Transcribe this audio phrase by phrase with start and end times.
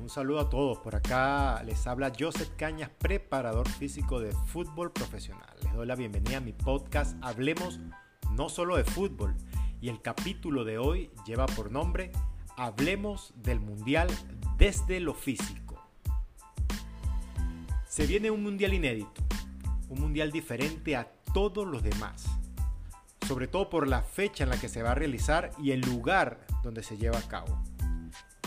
[0.00, 0.78] Un saludo a todos.
[0.78, 5.54] Por acá les habla Joseph Cañas, preparador físico de fútbol profesional.
[5.62, 7.78] Les doy la bienvenida a mi podcast Hablemos
[8.32, 9.36] no solo de fútbol.
[9.80, 12.10] Y el capítulo de hoy lleva por nombre
[12.56, 14.08] Hablemos del Mundial
[14.58, 15.80] desde lo físico.
[17.86, 19.22] Se viene un mundial inédito,
[19.90, 22.26] un mundial diferente a todos los demás,
[23.28, 26.44] sobre todo por la fecha en la que se va a realizar y el lugar
[26.64, 27.62] donde se lleva a cabo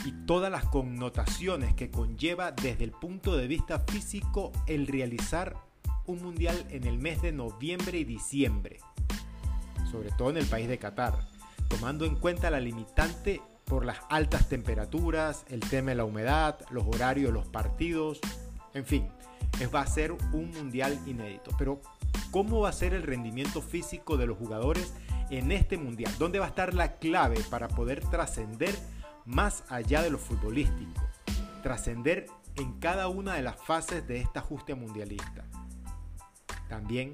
[0.06, 5.58] y todas las connotaciones que conlleva desde el punto de vista físico el realizar
[6.06, 8.80] un mundial en el mes de noviembre y diciembre,
[9.92, 11.18] sobre todo en el país de Qatar,
[11.68, 16.86] tomando en cuenta la limitante por las altas temperaturas, el tema de la humedad, los
[16.86, 18.20] horarios los partidos,
[18.76, 19.08] en fin,
[19.74, 21.50] va a ser un mundial inédito.
[21.58, 21.82] Pero,
[22.30, 24.94] ¿cómo va a ser el rendimiento físico de los jugadores
[25.32, 26.14] en este mundial?
[26.20, 28.76] ¿Dónde va a estar la clave para poder trascender
[29.26, 31.02] más allá de lo futbolístico,
[31.64, 35.46] trascender en cada una de las fases de esta ajuste mundialista.
[36.70, 37.14] También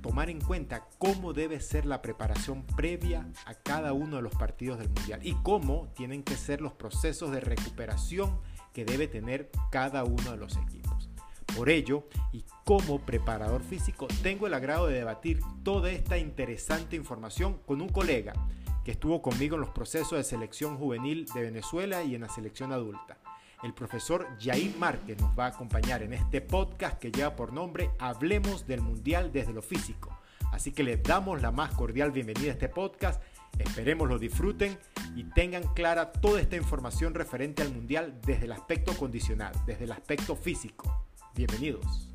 [0.00, 4.78] tomar en cuenta cómo debe ser la preparación previa a cada uno de los partidos
[4.78, 8.40] del Mundial y cómo tienen que ser los procesos de recuperación
[8.72, 11.10] que debe tener cada uno de los equipos.
[11.54, 17.58] Por ello, y como preparador físico, tengo el agrado de debatir toda esta interesante información
[17.66, 18.32] con un colega
[18.84, 22.72] que estuvo conmigo en los procesos de selección juvenil de Venezuela y en la selección
[22.72, 23.18] adulta.
[23.62, 27.90] El profesor Jair Márquez nos va a acompañar en este podcast que lleva por nombre
[27.98, 30.18] Hablemos del Mundial desde lo físico.
[30.50, 33.22] Así que les damos la más cordial bienvenida a este podcast.
[33.58, 34.78] Esperemos lo disfruten
[35.14, 39.92] y tengan clara toda esta información referente al Mundial desde el aspecto condicional, desde el
[39.92, 41.04] aspecto físico.
[41.34, 42.09] Bienvenidos.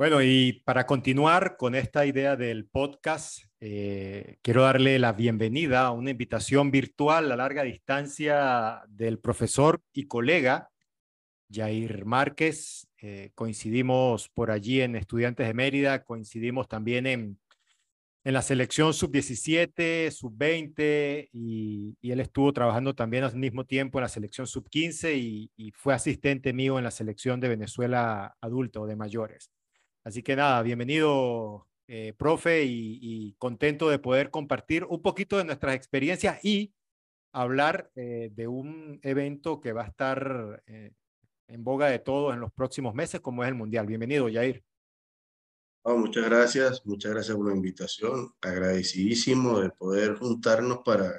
[0.00, 5.90] Bueno, y para continuar con esta idea del podcast, eh, quiero darle la bienvenida a
[5.90, 10.70] una invitación virtual a larga distancia del profesor y colega
[11.52, 12.88] Jair Márquez.
[13.02, 17.38] Eh, coincidimos por allí en Estudiantes de Mérida, coincidimos también en,
[18.24, 24.08] en la selección sub-17, sub-20 y, él estuvo trabajando también al mismo tiempo en la
[24.08, 28.96] selección sub-15 y, y fue asistente mío en la selección de Venezuela adulta o de
[28.96, 29.50] mayores.
[30.02, 35.74] Así que nada, bienvenido, eh, profe, y, contento de poder compartir un poquito de nuestras
[35.74, 36.72] experiencias y
[37.32, 40.94] hablar eh, de un evento que va a estar eh,
[41.48, 43.86] en boga de todos en los próximos meses, como es el Mundial.
[43.86, 44.64] Bienvenido, Jair.
[45.82, 48.32] Oh, muchas gracias, muchas gracias por la invitación.
[48.40, 51.12] Agradecidísimo de poder juntarnos para,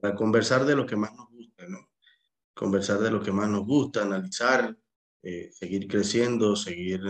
[0.00, 1.90] para conversar de lo que más nos gusta, ¿no?
[2.54, 4.74] Conversar de lo que más nos gusta, analizar,
[5.22, 7.02] seguir creciendo, seguir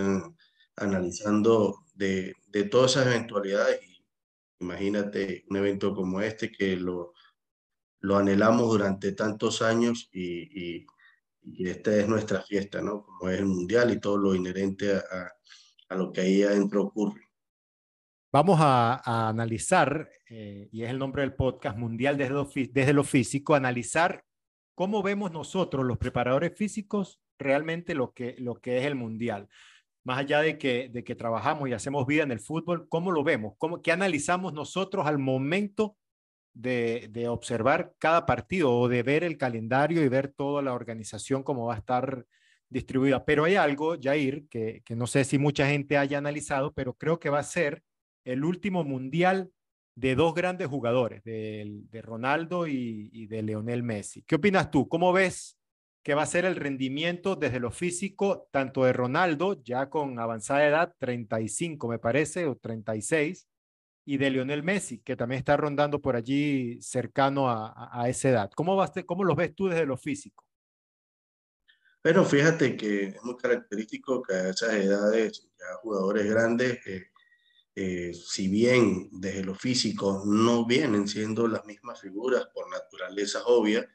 [0.78, 3.80] analizando de, de todas esas eventualidades.
[4.60, 7.14] Imagínate un evento como este que lo,
[8.00, 10.86] lo anhelamos durante tantos años y, y,
[11.66, 13.04] esta es nuestra fiesta, ¿no?
[13.04, 15.02] Como es el Mundial y todo lo inherente a,
[15.88, 17.22] a, lo que ahí adentro ocurre.
[18.30, 22.92] Vamos a, a analizar, eh, y es el nombre del podcast, Mundial desde lo, desde
[22.92, 24.26] lo físico, analizar
[24.74, 29.48] cómo vemos nosotros, los preparadores físicos, realmente lo que, lo que es el Mundial
[30.08, 33.22] más allá de que, de que trabajamos y hacemos vida en el fútbol, ¿cómo lo
[33.22, 33.52] vemos?
[33.58, 35.98] ¿Cómo, ¿Qué analizamos nosotros al momento
[36.54, 41.42] de, de, observar cada partido o de ver el calendario y ver toda la organización
[41.42, 42.24] cómo va a estar
[42.70, 43.26] distribuida?
[43.26, 47.20] Pero hay algo, Jair, que, que no sé si mucha gente haya analizado, pero creo
[47.20, 47.82] que va a ser
[48.24, 49.52] el último mundial
[49.94, 54.22] de dos grandes jugadores, de, de Ronaldo y, y de Leonel Messi.
[54.22, 54.88] ¿Qué opinas tú?
[54.88, 55.57] ¿Cómo ves
[56.02, 60.66] que va a ser el rendimiento desde lo físico, tanto de Ronaldo, ya con avanzada
[60.66, 63.48] edad, 35 me parece, o 36,
[64.04, 68.50] y de Lionel Messi, que también está rondando por allí cercano a, esa edad.
[68.54, 70.46] ¿Cómo, vas, ¿Cómo los ves tú desde lo físico?
[72.00, 77.08] Pero fíjate que es muy característico que a esas edades, ya jugadores grandes, eh,
[77.74, 83.88] eh, si bien desde lo físico no vienen siendo las mismas figuras por naturaleza obvia,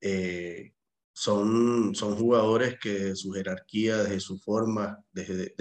[0.00, 0.72] eh,
[1.20, 5.54] son, son jugadores que su jerarquía, desde su forma, desde,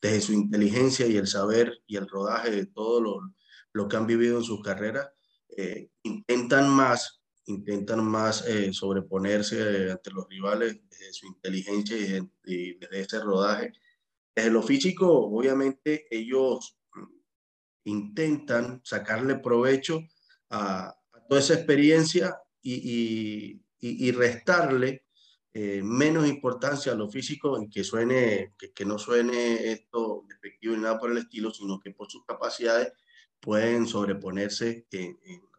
[0.00, 3.34] desde su inteligencia y el saber y el rodaje de todo lo,
[3.74, 5.10] lo que han vivido en sus carreras,
[5.58, 11.98] eh, intentan más, intentan más eh, sobreponerse ante los rivales desde su inteligencia
[12.46, 13.74] y, desde ese rodaje.
[14.34, 16.78] Desde lo físico, obviamente, ellos
[17.84, 20.00] intentan sacarle provecho
[20.48, 20.96] a,
[21.28, 23.60] toda esa experiencia y,
[24.12, 25.04] restarle
[25.56, 30.82] eh, menos importancia a lo físico y que suene, que, no suene esto despectivo ni
[30.82, 32.92] nada por el estilo, sino que por sus capacidades
[33.38, 34.86] pueden sobreponerse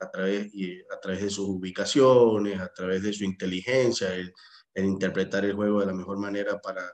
[0.02, 4.34] a, través, y a través de sus ubicaciones, a través de su inteligencia, el,
[4.76, 6.92] interpretar el juego de la mejor manera para,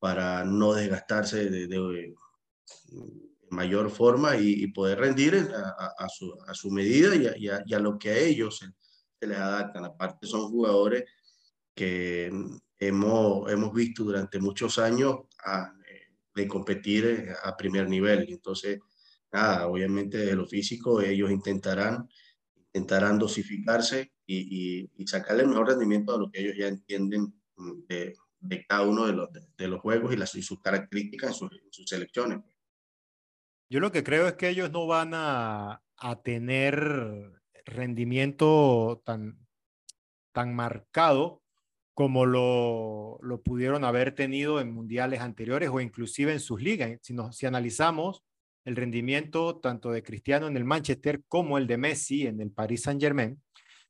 [0.00, 2.14] para no desgastarse de,
[3.50, 8.18] mayor forma y, poder rendir a, su, a, su, medida y, a, lo que a
[8.18, 8.64] ellos
[9.20, 9.84] se, les adaptan.
[9.84, 11.04] Aparte son jugadores
[11.74, 12.32] que
[12.78, 18.26] hemos, hemos visto durante muchos años eh, de competir eh, a primer nivel.
[18.28, 18.80] Entonces,
[19.32, 22.08] obviamente de lo físico ellos intentarán,
[22.56, 28.16] intentarán dosificarse y, y, el mejor rendimiento a lo que ellos ya entienden mm, de,
[28.40, 31.52] de cada uno de los, de, los juegos y, las, y sus características en sus,
[31.52, 32.40] en sus selecciones.
[33.68, 39.38] Yo lo que creo es que ellos no van a, a tener rendimiento tan,
[40.32, 41.42] tan marcado
[41.94, 46.98] como lo, lo, pudieron haber tenido en mundiales anteriores o inclusive en sus ligas.
[47.02, 48.22] Si, nos, si analizamos
[48.64, 52.82] el rendimiento tanto de Cristiano en el Manchester como el de Messi en el Paris
[52.82, 53.42] Saint Germain,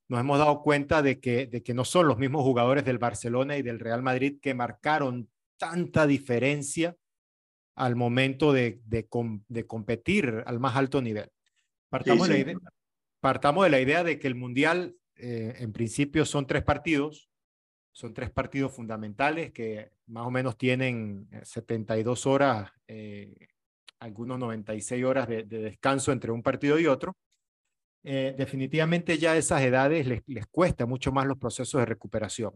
[0.09, 3.57] nos hemos dado cuenta de que, de que no son los mismos jugadores del Barcelona
[3.57, 6.97] y del Real Madrid que marcaron tanta diferencia
[7.77, 9.07] al momento de, de,
[9.49, 11.31] de competir al más alto nivel.
[11.89, 12.57] Partamos, De, la idea,
[13.21, 17.31] partamos de la idea de que el Mundial eh, en principio son tres partidos,
[17.93, 23.49] son tres partidos fundamentales que más o menos tienen 72 horas, eh,
[23.99, 27.17] algunos 96 horas de, descanso entre un partido y otro.
[28.03, 32.55] Eh, definitivamente ya a esas edades les, les, cuesta mucho más los procesos de recuperación.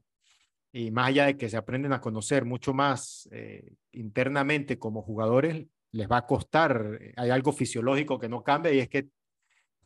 [0.73, 3.29] Y más allá de que se aprenden a conocer mucho más
[3.93, 8.89] internamente como jugadores, les va a costar, hay algo fisiológico que no cambia y es
[8.89, 9.09] que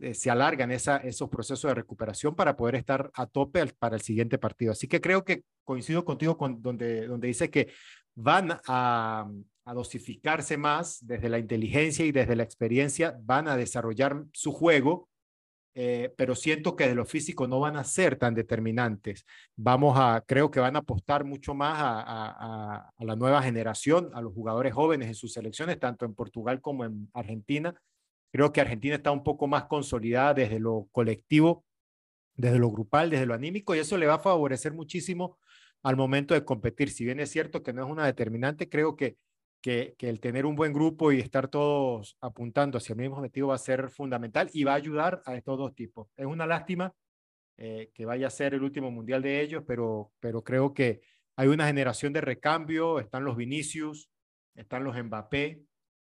[0.00, 4.38] eh, se alargan esos procesos de recuperación para poder estar a tope para el siguiente
[4.38, 4.72] partido.
[4.72, 7.72] Así que creo que coincido contigo con donde, donde dice que
[8.14, 9.28] van a,
[9.68, 15.10] a dosificarse más desde la inteligencia y desde la experiencia, van a desarrollar su juego,
[15.74, 19.26] eh, pero siento que de lo físico no van a ser tan determinantes.
[19.56, 24.32] Vamos a, creo que van a apostar mucho más a, la nueva generación, a los
[24.32, 27.74] jugadores jóvenes en sus selecciones, tanto en Portugal como en Argentina,
[28.30, 31.64] Creo que Argentina está un poco más consolidada desde lo colectivo,
[32.34, 35.38] desde lo grupal, desde lo anímico, y eso le va a favorecer muchísimo
[35.82, 36.90] al momento de competir.
[36.90, 39.16] Si bien es cierto que no es una determinante, creo que,
[39.60, 43.54] que, el tener un buen grupo y estar todos apuntando hacia el mismo objetivo va
[43.56, 46.08] a ser fundamental y va a ayudar a estos dos tipos.
[46.16, 46.94] Es una lástima
[47.56, 51.00] eh, que vaya a ser el último mundial de ellos, pero, pero creo que
[51.36, 54.10] hay una generación de recambio, están los Vinicius,
[54.54, 55.62] están los Mbappé,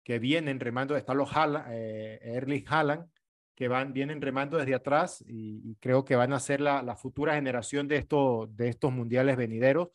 [0.08, 1.28] que vienen remando, están los
[1.68, 3.10] eh, Erling Haaland,
[3.54, 7.34] que van, vienen remando desde atrás y, creo que van a ser la, la, futura
[7.34, 9.90] generación de, esto, de estos mundiales venideros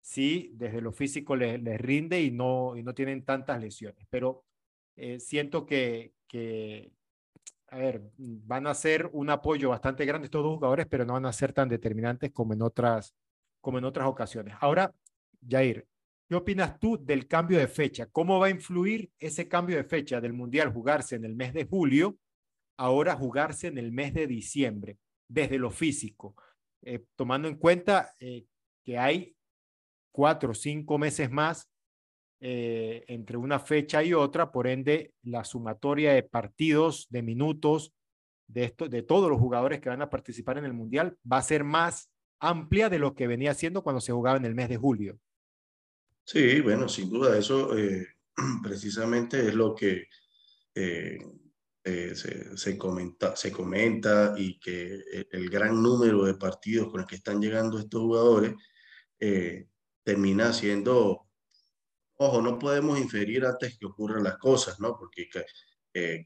[0.00, 4.06] si desde lo físico les, les rinde y no, y no tienen tantas lesiones.
[4.08, 4.46] Pero
[4.96, 6.90] eh, siento que, que,
[7.66, 11.26] a ver, van a ser un apoyo bastante grande estos dos jugadores, pero no van
[11.26, 13.14] a ser tan determinantes como en otras,
[13.60, 14.54] como en otras ocasiones.
[14.60, 14.94] Ahora,
[15.46, 15.86] Jair,
[16.28, 18.06] ¿Qué opinas tú del cambio de fecha?
[18.06, 21.64] ¿Cómo va a influir ese cambio de fecha del Mundial jugarse en el mes de
[21.64, 22.18] julio,
[22.76, 26.36] ahora jugarse en el mes de diciembre, desde lo físico?
[26.82, 28.44] Eh, tomando en cuenta eh,
[28.84, 29.34] que hay
[30.12, 31.70] cuatro o cinco meses más
[32.40, 37.94] eh, entre una fecha y otra, por ende, la sumatoria de partidos, de minutos,
[38.46, 41.42] de, esto, de todos los jugadores que van a participar en el Mundial va a
[41.42, 44.76] ser más amplia de lo que venía siendo cuando se jugaba en el mes de
[44.76, 45.18] julio.
[46.30, 48.06] Sí, bueno, sin duda, eso eh,
[48.62, 50.08] precisamente es lo que
[50.74, 51.18] eh,
[51.84, 55.00] eh, se, comenta, se comenta y que
[55.32, 58.54] el, gran número de partidos con los que están llegando estos jugadores
[60.04, 61.26] termina siendo,
[62.16, 64.98] ojo, no podemos inferir antes que ocurran las cosas, ¿no?
[64.98, 65.30] Porque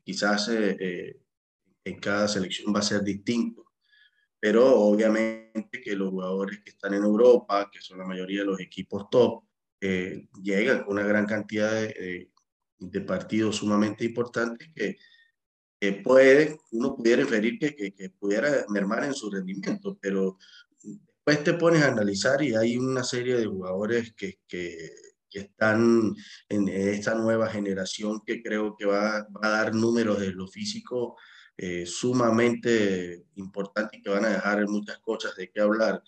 [0.04, 3.66] quizás en cada selección va a ser distinto
[4.40, 8.59] pero obviamente que los jugadores que están en Europa, que son la mayoría de los
[8.59, 9.44] equipos top,
[9.82, 12.30] eh, llegan una gran cantidad de,
[12.78, 14.96] de, partidos sumamente importantes que,
[16.04, 20.38] puede, uno pudiera inferir que, que, pudiera mermar en su rendimiento, pero
[20.80, 24.92] después te pones a analizar y hay una serie de jugadores que, que,
[25.28, 26.14] que están
[26.48, 31.16] en esta nueva generación que creo que va, va a dar números de lo físico
[31.56, 36.02] eh, sumamente importantes y que van a dejar muchas cosas de qué hablar.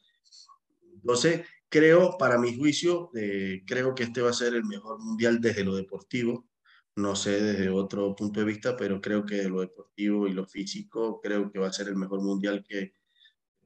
[0.95, 5.41] Entonces, creo, para mi juicio, eh, creo que este va a ser el mejor mundial
[5.41, 6.47] desde lo deportivo.
[6.95, 10.47] No sé desde otro punto de vista, pero creo que de lo deportivo y lo
[10.47, 12.93] físico, creo que va a ser el mejor mundial que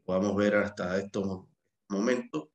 [0.06, 1.44] podamos ver hasta estos
[1.90, 2.48] momentos.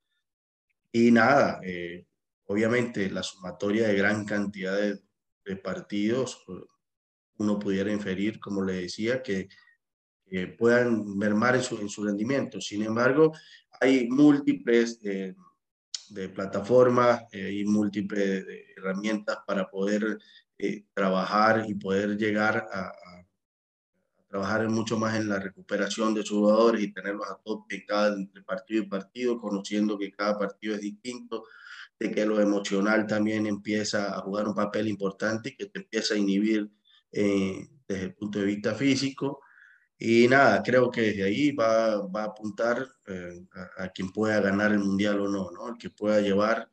[0.91, 2.07] Y nada, eh,
[2.45, 6.43] obviamente la sumatoria de gran cantidad de, partidos,
[7.37, 9.49] uno pudiera inferir, como le decía, que,
[10.57, 12.59] puedan mermar en su, en su, rendimiento.
[12.59, 13.33] Sin embargo,
[13.79, 15.35] hay múltiples eh,
[16.09, 18.45] de plataformas eh, y múltiples
[18.77, 20.19] herramientas para poder
[20.93, 22.93] trabajar y poder llegar a,
[24.33, 28.41] trabajar mucho más en la recuperación de sus jugadores y tenerlos a tope cada entre
[28.41, 31.43] partido y partido, conociendo que cada partido es distinto,
[31.99, 36.15] de que lo emocional también empieza a jugar un papel importante y que te empieza
[36.15, 36.67] a inhibir
[37.11, 39.39] eh, desde el punto de vista físico.
[40.05, 43.45] Y nada, creo que desde ahí va, va a apuntar eh,
[43.77, 45.69] a, quien pueda ganar el mundial o no, ¿no?
[45.69, 46.69] El que pueda llevar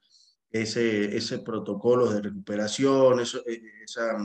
[0.50, 4.16] ese, ese protocolo de recuperación, eso, e, esa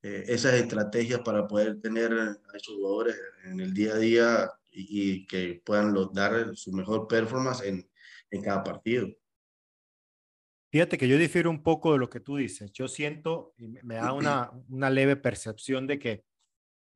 [0.00, 5.26] eh, esas estrategias para poder tener a esos jugadores en el día a día y,
[5.26, 7.90] que puedan dar su mejor performance en,
[8.30, 9.08] en cada partido.
[10.70, 12.70] Fíjate que yo difiero un poco de lo que tú dices.
[12.70, 16.24] Yo siento y me da una, una leve percepción de que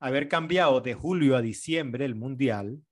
[0.01, 2.83] haber cambiado de julio a diciembre el mundial,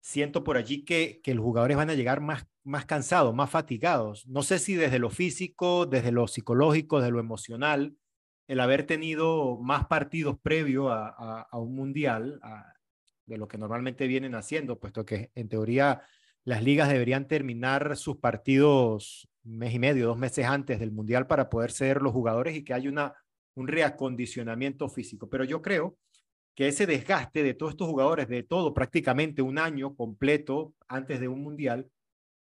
[0.00, 4.26] siento por allí que, que los jugadores van a llegar más, más cansados, más fatigados.
[4.26, 7.96] No sé si desde lo físico, desde lo psicológico, desde lo emocional,
[8.46, 12.40] el haber tenido más partidos previo a, un mundial
[13.26, 16.02] de lo que normalmente vienen haciendo, puesto que en teoría
[16.44, 21.50] las ligas deberían terminar sus partidos mes y medio, dos meses antes del mundial para
[21.50, 23.14] poder ser los jugadores y que haya una,
[23.54, 25.28] un reacondicionamiento físico.
[25.28, 25.98] Pero yo creo
[26.58, 31.28] que ese desgaste de todos estos jugadores, de todo prácticamente un año completo antes de
[31.28, 31.88] un mundial,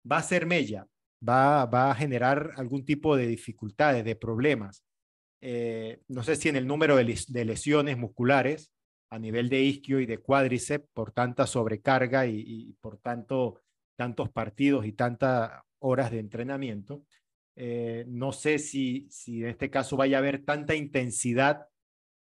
[0.05, 0.87] va a ser mella,
[1.27, 4.85] va, va a generar algún tipo de dificultades, de problemas.
[5.41, 7.05] Eh, no sé si en el número de,
[7.47, 8.71] lesiones musculares
[9.09, 13.63] a nivel de isquio y de cuádriceps por tanta sobrecarga y, por tanto,
[13.97, 17.03] tantos partidos y tantas horas de entrenamiento.
[17.57, 21.63] Eh, no sé si, si en este caso vaya a haber tanta intensidad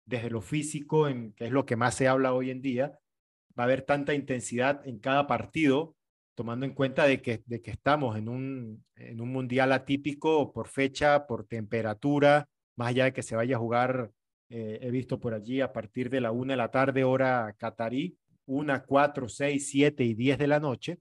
[0.05, 3.00] desde lo físico, en, que es lo que más se habla hoy en día,
[3.58, 5.96] va a haber tanta intensidad en cada partido,
[6.36, 8.84] tomando en cuenta de que, estamos en un,
[9.15, 14.12] mundial atípico por fecha, por temperatura, más allá de que se vaya a jugar,
[14.50, 18.17] eh, he visto por allí a partir de la una de la tarde, hora catarí,
[18.46, 21.00] una, cuatro, seis, siete y diez de la noche,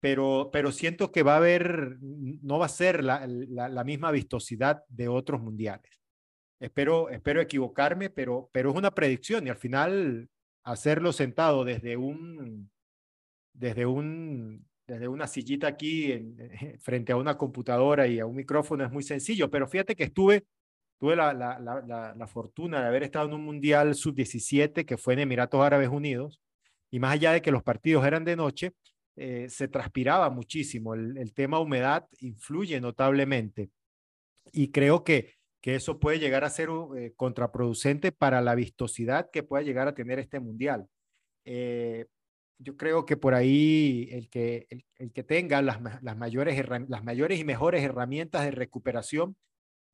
[0.00, 4.82] pero, pero siento que va a haber, no va a ser la, la, misma vistosidad
[4.88, 5.99] de otros mundiales.
[6.60, 10.28] Espero, espero equivocarme, pero, pero es una predicción y al final
[10.62, 12.70] hacerlo sentado desde un,
[13.54, 16.36] desde un, desde una sillita aquí en,
[16.80, 20.44] frente a una computadora y a un micrófono es muy sencillo, pero fíjate que estuve
[20.98, 25.14] tuve la, la, la, la, fortuna de haber estado en un Mundial Sub-17 que fue
[25.14, 26.42] en Emiratos Árabes Unidos,
[26.90, 28.74] y más allá de que los partidos eran de noche,
[29.16, 30.94] eh, se transpiraba muchísimo.
[30.94, 33.70] El, el, tema humedad influye notablemente.
[34.52, 39.42] Y creo que, que eso puede llegar a ser eh, contraproducente para la vistosidad que
[39.42, 40.88] pueda llegar a tener este Mundial.
[41.44, 42.06] Eh,
[42.58, 47.40] yo creo que por ahí el que, el que tenga las, las, mayores, las mayores
[47.40, 49.36] y mejores herramientas de recuperación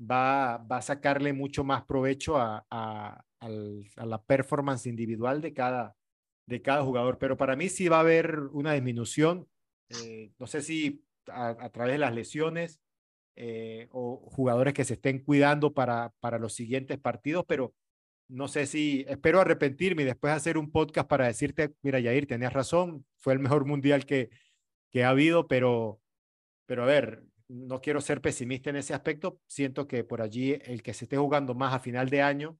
[0.01, 5.97] va, va a sacarle mucho más provecho a, a, la performance individual de cada,
[6.47, 7.19] de cada jugador.
[7.19, 9.49] Pero para mí sí va a haber una disminución,
[9.91, 12.81] eh, no sé si a, través de las lesiones
[13.37, 17.75] eh, o jugadores que se estén cuidando para, para los siguientes partidos, pero
[18.29, 22.53] no sé si, espero arrepentirme y después hacer un podcast para decirte, mira, Yair, tenías
[22.53, 24.31] razón, fue el mejor mundial que,
[24.91, 26.01] que ha habido, pero,
[26.67, 29.41] pero a ver, no quiero ser pesimista en ese aspecto.
[29.47, 32.59] Siento que por allí el que se esté jugando más a final de año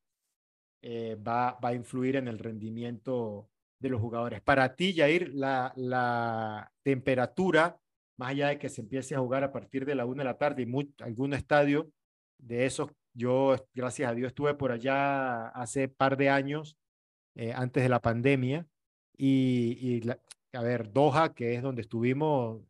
[0.83, 4.41] eh, va, va a influir en el rendimiento de los jugadores.
[4.41, 7.79] Para ti, Jair, la, la temperatura,
[8.17, 10.39] más allá de que se empiece a jugar a partir de la una de la
[10.39, 11.91] tarde y algún estadio
[12.39, 16.77] de esos, yo, gracias a Dios, estuve por allá hace par de años,
[17.35, 18.67] eh, antes de la pandemia,
[19.17, 20.11] y, y
[20.53, 22.63] a ver, Doha, que es donde estuvimos,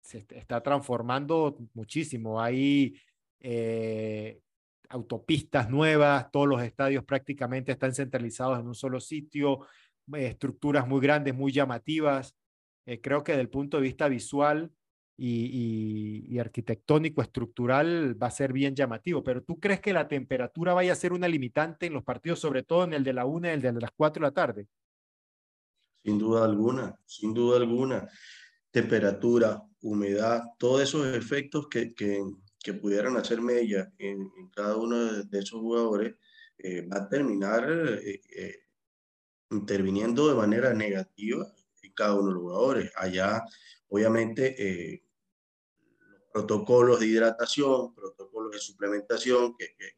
[0.00, 2.40] se está transformando muchísimo.
[2.40, 3.00] Hay
[3.40, 4.40] eh,
[4.88, 9.60] autopistas nuevas, todos los estadios prácticamente están centralizados en un solo sitio,
[10.14, 12.34] eh, estructuras muy grandes, muy llamativas.
[12.86, 14.72] Eh, creo que desde el punto de vista visual
[15.16, 19.22] y, arquitectónico, estructural, va a ser bien llamativo.
[19.22, 22.62] Pero ¿tú crees que la temperatura vaya a ser una limitante en los partidos, sobre
[22.62, 24.66] todo en el de la una y el de las cuatro de la tarde?
[26.02, 28.08] Sin duda alguna, sin duda alguna.
[28.70, 32.20] Temperatura, humedad, todos esos efectos que, que,
[32.64, 36.16] que pudieran hacer mella en, cada uno de, esos jugadores,
[36.56, 38.64] eh, va a terminar eh, eh,
[39.50, 41.63] interviniendo de manera negativa en
[41.94, 42.92] cada uno de los jugadores.
[42.96, 43.42] Allá,
[43.88, 45.02] obviamente,
[46.10, 49.92] los protocolos de hidratación, protocolos de suplementación que, que,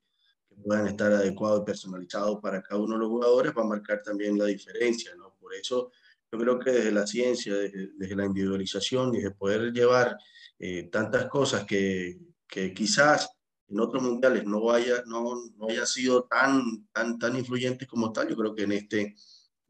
[0.64, 4.38] puedan estar adecuados y personalizados para cada uno de los jugadores, va a marcar también
[4.38, 5.36] la diferencia, ¿no?
[5.38, 5.92] Por eso
[6.32, 10.16] yo creo que desde la ciencia, desde, la individualización, desde poder llevar
[10.58, 13.30] eh, tantas cosas que, que quizás
[13.68, 18.28] en otros mundiales no haya, no, no haya sido tan, tan, tan influyente como tal,
[18.28, 19.14] yo creo que en este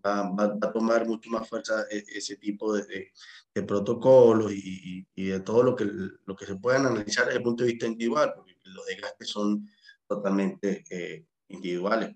[0.06, 3.12] va, va, a tomar mucho más fuerza e, ese tipo de,
[3.54, 7.44] de, protocolos y, y, de todo lo que, lo que se puedan analizar desde el
[7.44, 9.68] punto de vista individual, porque los desgastes son
[10.06, 12.14] totalmente eh, individuales.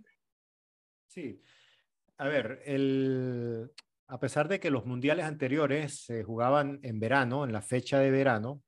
[1.08, 1.42] Sí.
[2.18, 3.70] A ver, el,
[4.06, 8.10] a pesar de que los mundiales anteriores se jugaban en verano, en la fecha de
[8.10, 8.62] verano,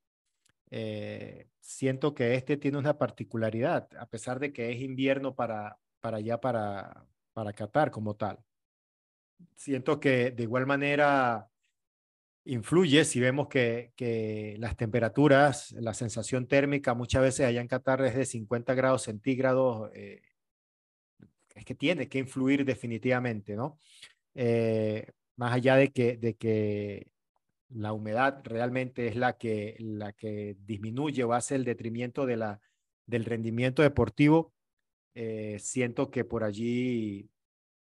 [0.70, 6.16] eh, siento que este tiene una particularidad, a pesar de que es invierno para, para
[6.16, 8.38] allá, para, para Qatar como tal.
[9.56, 11.48] Siento que de igual manera
[12.44, 18.04] influye si vemos que, que las temperaturas, la sensación térmica muchas veces allá en Qatar
[18.04, 20.22] es de 50 grados centígrados, eh,
[21.54, 23.78] es que tiene que influir definitivamente, ¿no?
[24.34, 25.06] Eh,
[25.36, 27.08] más allá de que, de que
[27.68, 32.60] la humedad realmente es la que, la que disminuye o hace el detrimento de la,
[33.06, 34.52] del rendimiento deportivo,
[35.14, 37.28] eh, siento que por allí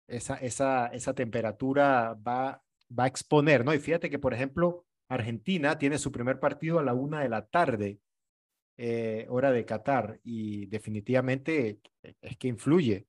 [0.09, 2.63] esa, esa, esa temperatura va,
[2.97, 3.75] va a exponer, ¿no?
[3.75, 7.47] Y fíjate que, por ejemplo, Argentina tiene su primer partido a la una de la
[7.47, 8.01] tarde,
[8.77, 13.07] eh, hora de Qatar, y definitivamente es que influye,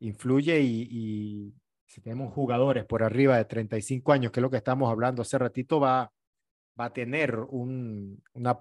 [0.00, 1.54] influye y,
[1.86, 5.38] si tenemos jugadores por arriba de 35 años, que es lo que estamos hablando hace
[5.38, 6.12] ratito, va,
[6.78, 8.58] va a tener un, una,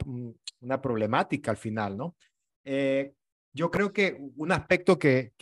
[0.62, 2.16] una, problemática al final, ¿no?
[2.64, 3.14] Eh,
[3.54, 5.34] yo creo que un aspecto que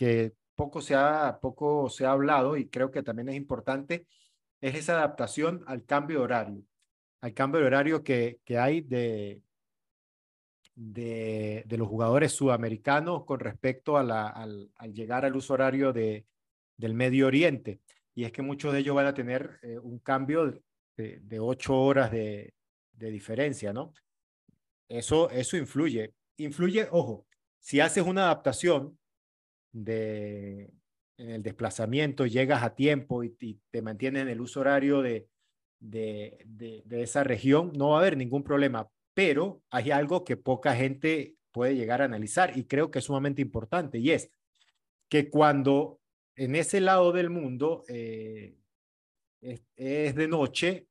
[0.56, 4.06] poco, se ha, poco se ha hablado y creo que también es importante
[4.60, 6.62] es esa adaptación al cambio de horario,
[7.20, 9.42] al cambio de horario que, que hay de,
[10.74, 16.26] de, de, los jugadores sudamericanos con respecto a al, al llegar al uso horario de,
[16.76, 17.80] del Medio Oriente.
[18.14, 20.62] Y es que muchos de ellos van a tener eh, un cambio
[20.96, 22.54] de, de, ocho horas de,
[22.92, 23.92] de diferencia, ¿no?
[24.88, 26.14] Eso, eso influye.
[26.38, 27.26] Influye, ojo,
[27.58, 28.98] si haces una adaptación
[29.76, 30.72] de,
[31.18, 35.28] en el desplazamiento, llegas a tiempo y, te mantienes en el uso horario de,
[35.78, 38.88] de, de, esa región, no va a haber ningún problema.
[39.14, 43.40] Pero hay algo que poca gente puede llegar a analizar y creo que es sumamente
[43.40, 44.30] importante y es
[45.08, 46.00] que cuando
[46.34, 48.56] en ese lado del mundo eh,
[49.40, 50.88] es, de noche,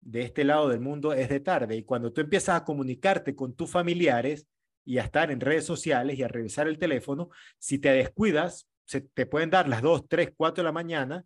[0.00, 1.76] de este lado del mundo es de tarde.
[1.76, 4.48] Y cuando tú empiezas a comunicarte con tus familiares
[4.84, 9.00] y a estar en redes sociales y a revisar el teléfono, si te descuidas, se
[9.00, 11.24] te pueden dar las 2, 3, 4 de la mañana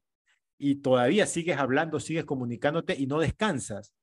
[0.59, 3.95] y todavía sigues hablando, sigues comunicándote y no descansas.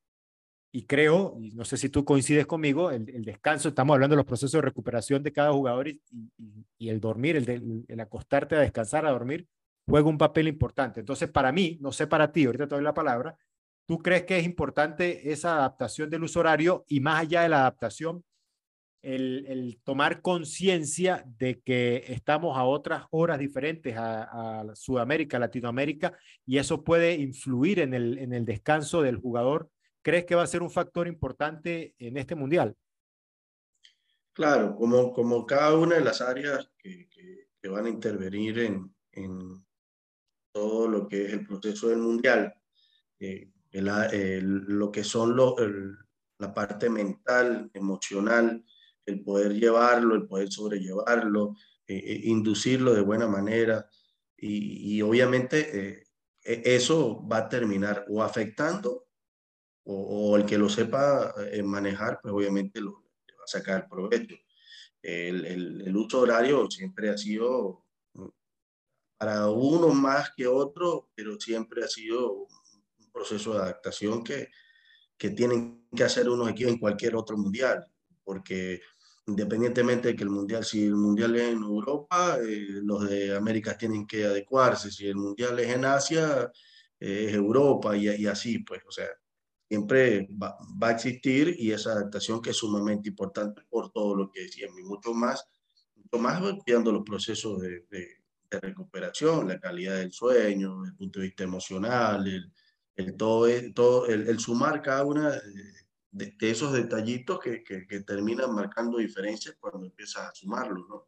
[0.75, 4.25] Y creo, no sé si tú coincides conmigo, el, el, descanso, estamos hablando de los
[4.25, 9.05] procesos de recuperación de cada jugador y el dormir, el, de, el, acostarte a descansar,
[9.05, 9.47] a dormir,
[9.85, 11.01] juega un papel importante.
[11.01, 13.37] Entonces, para mí, no sé para ti, ahorita te doy la palabra,
[13.85, 17.59] ¿tú crees que es importante esa adaptación del uso horario y más allá de la
[17.59, 18.23] adaptación,
[19.03, 26.83] el, tomar conciencia de que estamos a otras horas diferentes a, Sudamérica, Latinoamérica, y eso
[26.83, 29.69] puede influir en el, en el descanso del jugador
[30.03, 32.75] ¿Crees que va a ser un factor importante en este mundial?
[34.33, 39.65] Claro, como, como cada una de las áreas que, que, van a intervenir en, en,
[40.51, 42.53] todo lo que es el proceso del mundial,
[43.19, 43.85] eh, el,
[44.67, 45.55] lo que son lo,
[46.37, 48.65] la parte mental, emocional,
[49.05, 51.55] el poder llevarlo, el poder sobrellevarlo,
[51.87, 53.89] eh, eh, inducirlo de buena manera
[54.37, 56.07] y, y obviamente eh,
[56.43, 59.07] e, eso va a terminar o afectando
[59.85, 64.35] o, o el que lo sepa eh, manejar, pues obviamente lo, va a sacar provecho.
[65.01, 67.85] El, el, el, uso horario siempre ha sido
[69.17, 74.49] para uno más que otro, pero siempre ha sido un proceso de adaptación que,
[75.17, 77.85] que tienen que hacer unos equipos en cualquier otro mundial,
[78.23, 78.81] porque
[79.25, 83.77] independientemente de que el mundial, si el mundial es en Europa, eh, los de América
[83.77, 86.51] tienen que adecuarse, si el mundial es en Asia,
[86.99, 89.07] eh, es Europa y, y, así, pues, o sea,
[89.67, 94.29] siempre va, va, a existir y esa adaptación que es sumamente importante por todo lo
[94.29, 95.45] que decíamos y mucho más,
[95.95, 98.07] mucho más cuidando los procesos de, de,
[98.51, 102.51] de, recuperación, la calidad del sueño, el punto de vista emocional, el,
[102.95, 105.31] el todo, todo el, el, sumar cada una
[106.13, 111.08] de, de esos detallitos que, que, que, terminan marcando diferencias cuando empiezas a sumarlos, ¿no?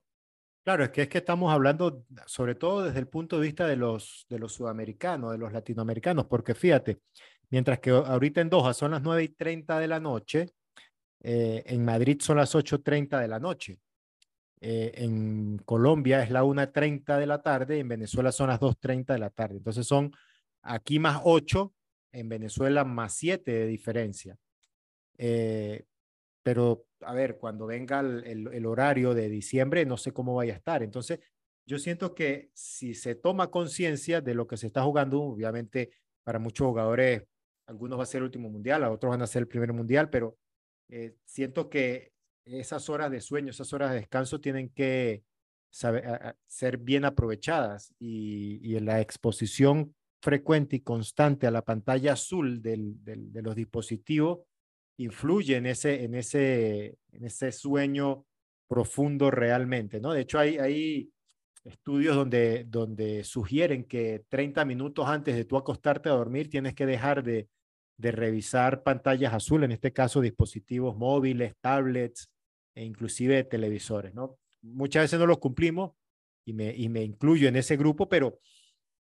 [0.64, 3.76] Claro, es que es que estamos hablando sobre todo desde el punto de vista de
[3.76, 7.00] los, de los sudamericanos, de los latinoamericanos, porque fíjate,
[7.50, 10.54] Mientras que ahorita en Doha son las 9 y 30 de la noche,
[11.22, 13.80] eh, en Madrid son las 8.30 de la noche.
[14.62, 19.20] Eh, en Colombia es la 1.30 de la tarde, en Venezuela son las 2.30 de
[19.20, 19.58] la tarde.
[19.58, 20.12] Entonces son
[20.62, 21.74] aquí más 8,
[22.14, 24.38] en Venezuela más 7 de diferencia.
[25.18, 25.86] Eh,
[26.44, 30.58] pero, a ver, cuando venga el, el, horario de diciembre, no sé cómo vaya a
[30.58, 30.84] estar.
[30.84, 31.20] Entonces,
[31.66, 35.92] yo siento que si se toma conciencia de lo que se está jugando, obviamente
[36.24, 37.24] para muchos jugadores,
[37.68, 40.10] algunos va a ser el último mundial, a otros van a ser el primer mundial,
[40.10, 40.38] pero
[40.90, 42.12] eh, siento que
[42.46, 45.24] esas horas de sueño, esas horas de descanso tienen que
[46.48, 53.04] ser bien aprovechadas y, en la exposición frecuente y constante a la pantalla azul del,
[53.04, 54.40] de los dispositivos
[54.98, 58.26] influye en ese, en, ese, en ese sueño
[58.68, 60.14] profundo realmente, ¿no?
[60.14, 61.10] De hecho, hay, hay
[61.64, 66.86] estudios donde, donde sugieren que 30 minutos antes de tú acostarte a dormir tienes que
[66.86, 67.48] dejar de,
[67.98, 72.30] de revisar pantallas azules, en este caso dispositivos móviles, tablets
[72.76, 74.38] e inclusive televisores, ¿no?
[74.62, 75.92] Muchas veces no los cumplimos
[76.46, 78.40] y me, y me incluyo en ese grupo, pero,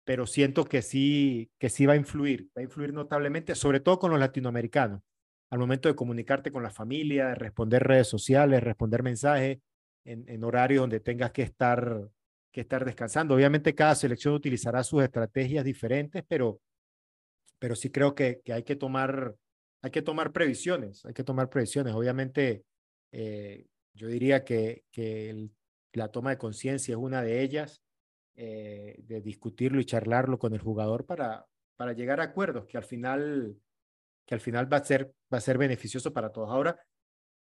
[0.04, 4.00] pero siento que sí, que sí va a influir, va a influir notablemente, sobre todo
[4.00, 5.02] con los latinoamericanos,
[5.50, 9.60] al momento de comunicarte con la familia, de responder redes sociales, responder mensajes
[10.06, 12.10] en, en horarios donde tengas que estar,
[12.52, 13.36] que estar descansando.
[13.36, 16.62] Obviamente cada selección utilizará sus estrategias diferentes, pero,
[17.58, 19.36] pero sí creo que, que hay, que tomar,
[19.82, 21.94] hay que tomar previsiones, hay que tomar previsiones.
[21.94, 22.64] Obviamente,
[23.12, 25.50] eh, yo diría que, que
[25.94, 27.82] la toma de conciencia es una de ellas,
[28.36, 32.86] eh, de discutirlo y charlarlo con el jugador para, para llegar a acuerdos que al
[32.86, 33.58] final,
[34.30, 36.52] que al final va, a ser, va a ser beneficioso para todos.
[36.52, 36.80] Ahora,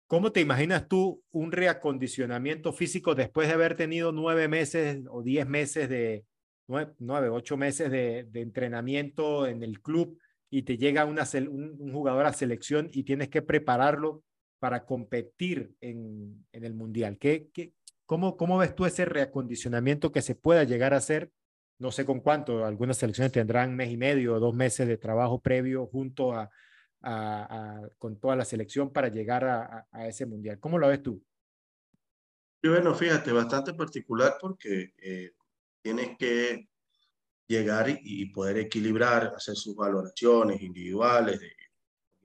[0.07, 5.47] ¿cómo te imaginas tú un reacondicionamiento físico después de haber tenido nueve meses o diez
[5.47, 6.27] meses de,
[6.69, 10.19] nueve, ocho meses de, entrenamiento en el club
[10.51, 14.23] y te llega una, un, jugador a selección y tienes que prepararlo
[14.59, 17.17] para competir en, en el Mundial.
[17.17, 17.73] ¿Qué, qué,
[18.05, 21.31] cómo, ¿Cómo ves tú ese reacondicionamiento que se pueda llegar a hacer?
[21.79, 25.41] No sé con cuánto, algunas selecciones tendrán mes y medio o dos meses de trabajo
[25.41, 26.51] previo junto a,
[27.05, 30.59] a, con toda la selección para llegar a, a, ese Mundial.
[30.59, 31.23] ¿Cómo lo ves tú?
[32.63, 35.33] Y bueno, fíjate, bastante particular porque eh,
[35.83, 36.69] tienes que
[37.47, 41.53] llegar y, poder equilibrar, hacer sus valoraciones individuales, de,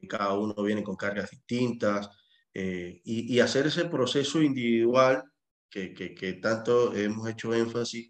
[0.08, 2.10] cada uno viene con cargas distintas,
[2.54, 5.24] eh, y, hacer ese proceso individual
[5.70, 8.10] que, que, tanto hemos hecho énfasis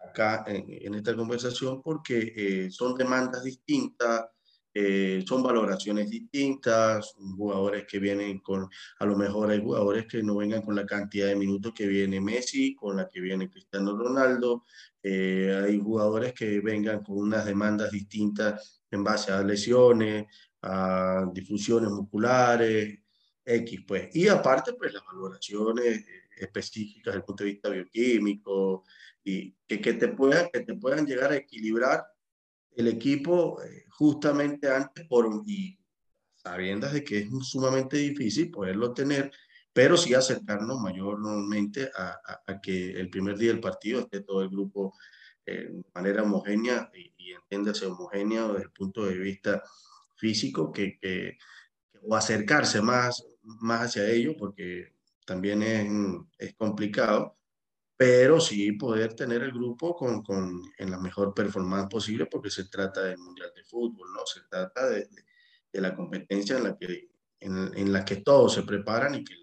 [0.00, 4.26] acá en, esta conversación, porque eh, son demandas distintas,
[4.72, 10.36] eh, son valoraciones distintas, jugadores que vienen con, a lo mejor hay jugadores que no
[10.36, 14.64] vengan con la cantidad de minutos que viene Messi, con la que viene Cristiano Ronaldo,
[15.02, 20.26] eh, hay jugadores que vengan con unas demandas distintas en base a lesiones,
[20.62, 22.98] a difusiones musculares,
[23.44, 24.14] X, pues.
[24.14, 26.04] Y aparte, pues las valoraciones
[26.36, 28.84] específicas desde el punto de vista bioquímico
[29.24, 32.04] y que, que, te, puedan, que te puedan llegar a equilibrar
[32.80, 35.78] el equipo eh, justamente antes por, y
[36.34, 39.30] sabiendo de que es sumamente difícil poderlo tener,
[39.72, 44.48] pero sí acercarnos mayormente a, a, que el primer día del partido esté todo el
[44.48, 44.94] grupo
[45.46, 49.62] eh, manera homogénea y, entiéndase homogénea desde el punto de vista
[50.16, 51.38] físico, que, que,
[52.02, 55.88] o acercarse más, más hacia ello, porque también es,
[56.38, 57.36] es complicado,
[58.00, 62.64] pero sí poder tener el grupo con, con, en la mejor performance posible porque se
[62.64, 64.24] trata del Mundial de Fútbol, ¿no?
[64.24, 65.06] Se trata de,
[65.70, 67.10] de, la competencia en la, que,
[67.40, 69.34] en, en, la que todos se preparan y que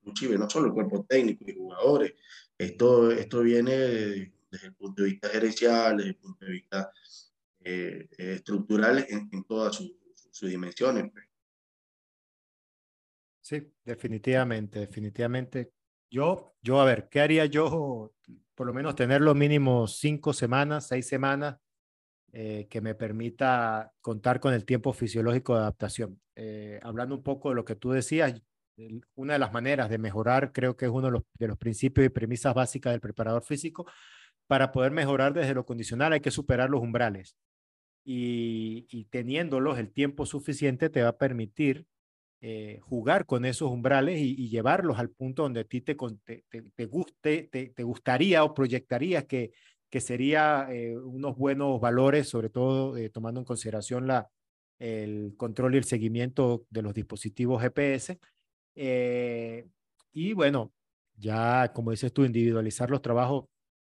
[0.00, 2.14] inclusive no solo el cuerpo técnico y jugadores,
[2.56, 3.76] esto, esto viene
[4.50, 6.90] desde el punto de vista gerencial, desde el punto de vista
[7.64, 9.92] eh, estructural en, en todas sus
[10.30, 11.12] su dimensiones.
[11.12, 11.26] Pues.
[13.42, 15.81] Sí, definitivamente, definitivamente
[16.12, 18.12] yo, yo, a ver, ¿qué haría yo?
[18.54, 21.58] Por lo menos tener los mínimos cinco semanas, seis semanas,
[22.32, 26.20] eh, que me permita contar con el tiempo fisiológico de adaptación.
[26.36, 28.42] Eh, hablando un poco de lo que tú decías,
[29.14, 32.54] una de las maneras de mejorar, creo que es uno de los, principios y premisas
[32.54, 33.86] básicas del preparador físico,
[34.46, 37.36] para poder mejorar desde lo condicional hay que superar los umbrales.
[38.04, 41.86] Y teniéndolos el tiempo suficiente te va a permitir
[42.44, 46.42] eh, jugar con esos umbrales y, llevarlos al punto donde a ti te, te,
[46.74, 49.52] te guste, te, gustaría o proyectarías que,
[49.88, 54.28] que sería eh, unos buenos valores, sobre todo eh, tomando en consideración la,
[54.80, 58.18] el control y el seguimiento de los dispositivos GPS.
[60.12, 60.72] y bueno,
[61.16, 63.44] ya como dices tú, individualizar los trabajos.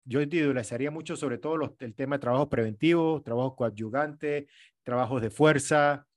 [0.05, 4.47] Yo individualizaría mucho sobre todo los, el tema de trabajos preventivos, trabajos coadyugantes,
[4.81, 6.07] trabajos de fuerza,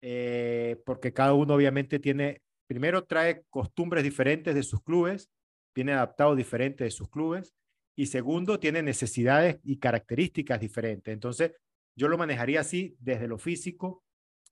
[0.00, 5.30] eh, porque cada uno obviamente tiene primero trae costumbres diferentes de sus clubes,
[5.74, 7.54] viene adaptado diferente de sus clubes,
[7.96, 11.12] y segundo, tiene necesidades y características diferentes.
[11.12, 11.52] Entonces,
[11.96, 14.04] yo lo manejaría así desde lo físico,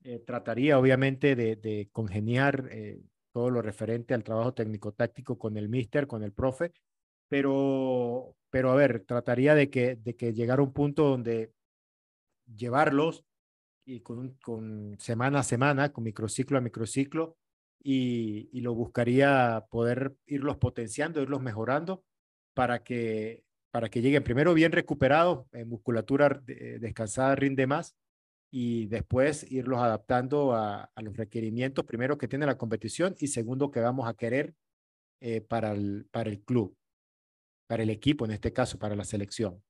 [0.03, 3.01] eh, trataría obviamente de, congeniar eh,
[3.33, 6.73] todo lo referente al trabajo técnico-táctico con el mister, con el profe,
[7.29, 11.53] pero, pero a ver, trataría de que, de que llegara un punto donde
[12.47, 13.25] llevarlos
[13.87, 17.37] y con, con semana a semana, con microciclo a microciclo,
[17.83, 22.05] y, y lo buscaría poder irlos potenciando, irlos mejorando
[22.53, 27.95] para que, para que lleguen primero bien recuperados, en musculatura eh, descansada rinde más
[28.51, 33.81] y después irlos adaptando a, los requerimientos, primero que tiene la competición y segundo que
[33.81, 34.55] vamos a querer
[35.21, 36.77] eh, para, el, para el club,
[37.69, 39.63] para el equipo en este caso, para la selección.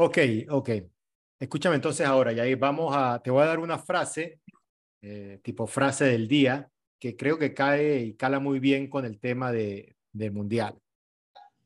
[0.00, 0.18] Ok,
[0.50, 0.70] ok.
[1.40, 4.38] Escúchame entonces ahora, y vamos a, te voy a dar una frase,
[5.02, 9.18] eh, tipo frase del día, que creo que cae y cala muy bien con el
[9.18, 10.78] tema de, del mundial.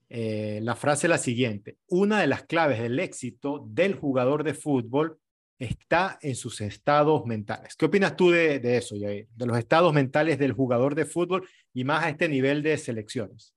[0.09, 4.55] Eh, la frase es la siguiente, una de las claves del éxito del jugador de
[4.55, 5.19] fútbol
[5.59, 7.77] está en sus estados mentales.
[7.77, 9.29] ¿Qué opinas tú de, de eso, Jair?
[9.37, 13.55] De los estados mentales del jugador de fútbol y más a este nivel de selecciones.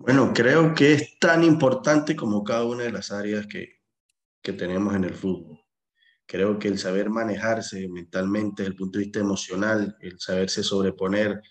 [0.00, 3.80] Bueno, creo que es tan importante como cada una de las áreas que,
[4.40, 5.60] que tenemos en el fútbol.
[6.24, 11.42] Creo que el saber manejarse mentalmente desde el punto de vista emocional, el saberse sobreponer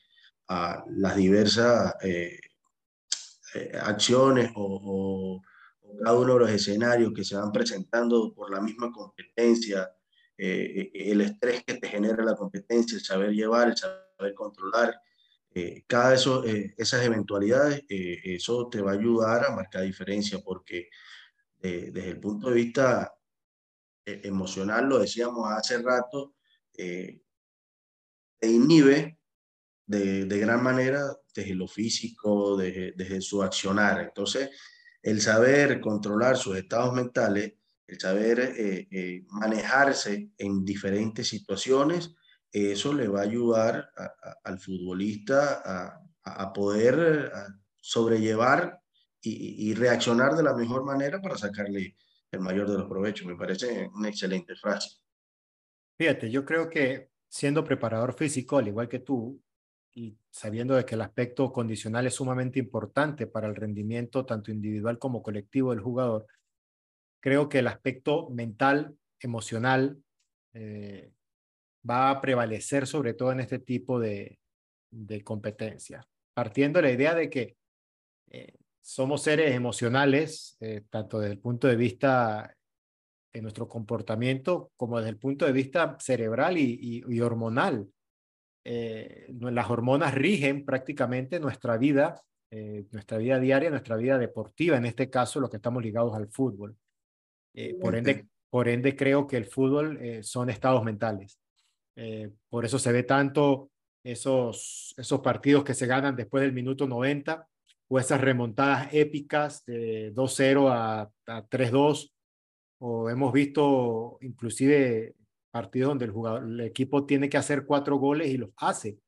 [0.48, 2.40] a las diversas eh,
[3.54, 5.42] eh, acciones o,
[6.04, 9.92] cada uno de los escenarios que se van presentando por la misma competencia,
[10.38, 14.98] eh, el estrés que te genera la competencia, el saber llevar, el saber controlar,
[15.88, 20.90] cada eso, esas eventualidades, eso te va a ayudar a marcar diferencia porque
[21.60, 23.18] desde el punto de vista
[24.08, 26.36] eh, emocional, lo decíamos hace rato,
[26.78, 27.20] eh,
[28.40, 29.20] te inhibe
[29.86, 34.00] de, de, gran manera desde lo físico, desde, desde, su accionar.
[34.00, 34.50] Entonces,
[35.02, 42.16] el saber controlar sus estados mentales, el saber eh, manejarse en diferentes situaciones,
[42.52, 43.90] eso le va a ayudar
[44.44, 47.32] al futbolista a, a poder
[47.80, 48.82] sobrellevar
[49.22, 51.96] y, reaccionar de la mejor manera para sacarle
[52.32, 53.28] el mayor de los provechos.
[53.28, 54.98] Me parece una excelente frase.
[55.98, 59.42] Fíjate, yo creo que siendo preparador físico, al igual que tú,
[59.94, 65.00] y sabiendo de que el aspecto condicional es sumamente importante para el rendimiento tanto individual
[65.00, 66.28] como colectivo del jugador,
[67.20, 69.98] creo que el aspecto mental, emocional,
[70.54, 71.12] eh,
[71.90, 74.40] va a prevalecer sobre todo en este tipo de,
[74.92, 77.56] de competencias, partiendo de la idea de que
[78.30, 82.56] eh, somos seres emocionales, eh, tanto desde el punto de vista
[83.34, 87.88] de nuestro comportamiento como desde el punto de vista cerebral y, hormonal.
[88.64, 92.22] Eh, las hormonas rigen prácticamente nuestra vida,
[92.92, 96.76] nuestra vida diaria, nuestra vida deportiva, en este caso los que estamos ligados al fútbol.
[97.82, 101.38] por, ende, por ende, creo que el fútbol son estados mentales.
[102.50, 103.72] Por eso se ve tanto
[104.04, 107.48] esos, esos partidos que se ganan después del minuto 90
[107.90, 112.12] o esas remontadas épicas de 2-0 a, a 3-2,
[112.80, 115.16] o hemos visto inclusive
[115.52, 119.00] partidos donde el, jugador, el equipo tiene que hacer cuatro goles y los hace.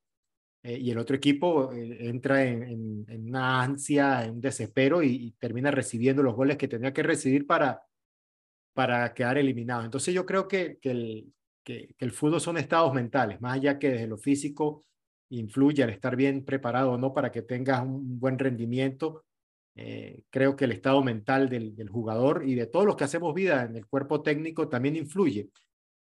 [0.62, 5.32] Eh, y el otro equipo eh, entra en, en, una ansia, en un desespero y,
[5.38, 7.82] termina recibiendo los goles que tenía que recibir para,
[8.74, 9.84] para quedar eliminado.
[9.84, 11.32] Entonces yo creo que, que, el,
[11.70, 14.84] que, el fútbol son estados mentales, más allá que desde lo físico
[15.30, 19.24] influye al estar bien preparado o no para que tengas un buen rendimiento.
[19.76, 23.64] Eh, creo que el estado mental del, jugador y de todos los que hacemos vida
[23.64, 25.50] en el cuerpo técnico también influye.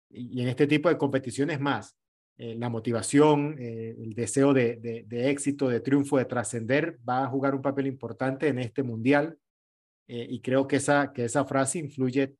[0.09, 1.95] Y, en este tipo de competiciones más.
[2.37, 7.25] Eh, la motivación, eh, el deseo de, de, de, éxito, de triunfo, de trascender, va
[7.25, 9.37] a jugar un papel importante en este mundial.
[10.07, 12.35] y creo que esa, que esa frase influye,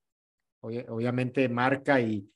[0.62, 2.28] obviamente marca y,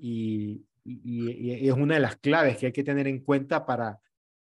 [0.00, 4.00] y, es una de las claves que hay que tener en cuenta para,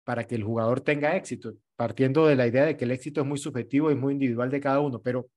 [0.04, 3.28] para que el jugador tenga éxito, partiendo de la idea de que el éxito es
[3.28, 5.30] muy subjetivo y muy individual de cada uno, pero,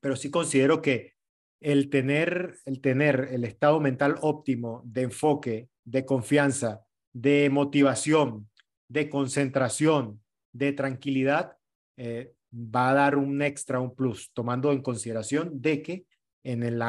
[0.00, 1.14] pero sí considero que
[1.60, 8.48] el tener, el tener el estado mental óptimo de enfoque, de confianza, de motivación,
[8.88, 11.56] de concentración, de tranquilidad,
[11.96, 16.06] eh, va a dar un extra, un plus, tomando en consideración de que
[16.52, 16.80] en el,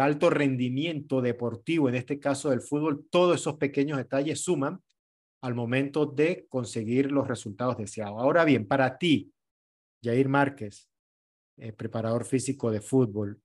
[0.00, 4.80] alto rendimiento deportivo, en este caso del fútbol, todos esos pequeños detalles suman
[5.42, 8.20] al momento de conseguir los resultados deseados.
[8.20, 9.32] Ahora bien, para ti,
[10.02, 10.88] Jair Márquez,
[11.56, 13.40] eh, preparador físico de fútbol,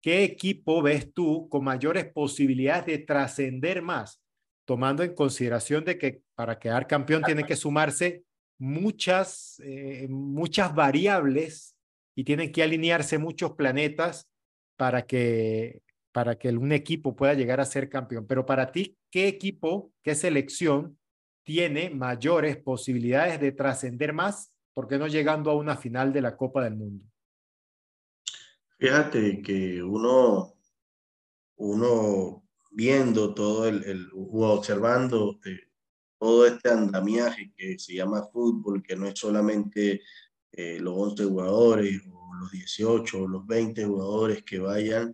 [0.00, 4.22] ¿qué equipo ves tú con mayores posibilidades de trascender más?
[4.64, 8.24] Tomando en consideración de que para quedar campeón tiene que sumarse
[8.58, 11.71] muchas, eh, muchas variables
[12.14, 14.28] y tienen que alinearse muchos planetas
[14.76, 18.26] para que, para que un equipo pueda llegar a ser campeón.
[18.26, 20.98] Pero para ti, ¿qué equipo, qué selección
[21.44, 24.52] tiene mayores posibilidades de trascender más?
[24.74, 27.04] ¿Por qué no llegando a una final de la Copa del Mundo?
[28.78, 30.54] Fíjate que uno,
[31.56, 35.60] uno viendo todo el, el observando eh,
[36.18, 40.02] todo este andamiaje que se llama fútbol, que no es solamente
[40.52, 45.12] eh, los 11 jugadores o los 18 o los 20 jugadores que vayan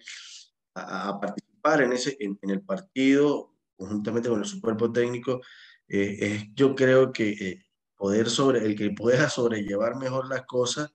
[0.74, 5.40] a, participar en, ese, en, el partido conjuntamente con su cuerpo técnico,
[5.88, 7.64] eh, es, yo creo que eh,
[7.96, 10.92] poder sobre, el que pueda sobrellevar mejor las cosas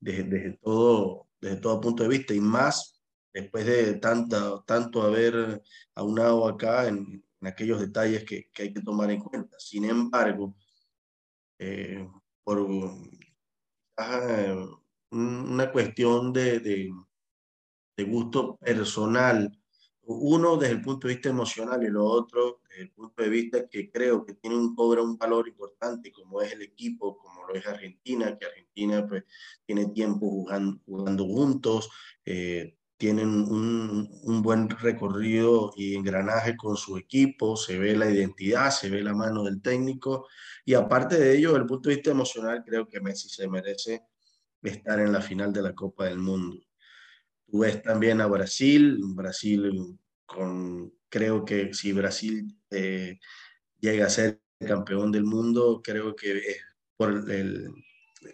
[0.00, 3.00] desde, desde, todo, desde todo punto de vista y más
[3.32, 5.62] después de tanta, tanto haber
[5.94, 9.58] aunado acá en, en aquellos detalles que, que, hay que tomar en cuenta.
[9.58, 10.56] Sin embargo,
[11.58, 12.08] eh,
[13.94, 14.80] por
[15.10, 16.92] una cuestión de, de,
[17.96, 19.56] de, gusto personal,
[20.02, 23.68] uno desde el punto de vista emocional y lo otro desde el punto de vista
[23.68, 27.54] que creo que tiene un, cobra un valor importante como es el equipo, como lo
[27.54, 29.24] es Argentina, que Argentina pues
[29.64, 31.90] tiene tiempo jugando, jugando juntos,
[32.24, 38.70] eh, tienen un, un, buen recorrido y engranaje con su equipo, se ve la identidad,
[38.70, 40.26] se ve la mano del técnico
[40.64, 44.04] y aparte de ello, desde el punto de vista emocional, creo que Messi se merece
[44.62, 46.56] estar en la final de la Copa del Mundo.
[47.46, 53.18] Tú ves también a Brasil, Brasil con, creo que si Brasil eh,
[53.80, 56.56] llega a ser campeón del mundo, creo que es
[56.96, 57.68] por el,